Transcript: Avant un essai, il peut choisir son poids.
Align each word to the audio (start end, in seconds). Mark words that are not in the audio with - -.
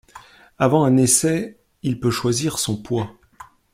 Avant 0.57 0.83
un 0.83 0.97
essai, 0.97 1.59
il 1.83 1.99
peut 1.99 2.09
choisir 2.09 2.57
son 2.57 2.75
poids. 2.75 3.11